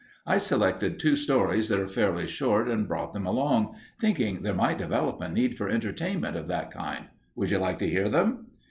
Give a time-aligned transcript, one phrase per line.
[0.25, 4.79] I selected two stories that are fairly short and brought them along, thinking there might
[4.79, 7.05] develop a need for entertainment of that kind.
[7.35, 8.47] Would you like to hear them?"